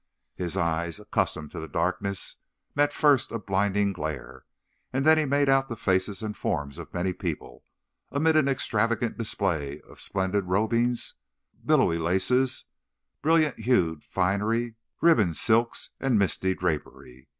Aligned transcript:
His 0.33 0.57
eye, 0.57 0.91
accustomed 0.99 1.51
to 1.51 1.59
the 1.59 1.67
darkness, 1.67 2.37
met 2.73 2.91
first 2.91 3.31
a 3.31 3.37
blinding 3.37 3.93
glare, 3.93 4.45
and 4.91 5.05
then 5.05 5.19
he 5.19 5.25
made 5.25 5.47
out 5.47 5.67
the 5.67 5.75
faces 5.75 6.23
and 6.23 6.35
forms 6.35 6.79
of 6.79 6.91
many 6.91 7.13
people, 7.13 7.63
amid 8.11 8.35
an 8.35 8.47
extravagant 8.47 9.15
display 9.15 9.79
of 9.81 10.01
splendid 10.01 10.45
robings—billowy 10.45 11.99
laces, 11.99 12.65
brilliant 13.21 13.59
hued 13.59 14.03
finery, 14.03 14.73
ribbons, 15.01 15.39
silks 15.39 15.91
and 15.99 16.17
misty 16.17 16.55
drapery. 16.55 17.27